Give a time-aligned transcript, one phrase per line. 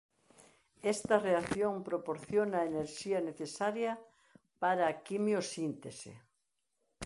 [0.93, 3.91] Esta reacción proporciona a enerxía necesaria
[4.61, 6.13] para a quimiosíntese.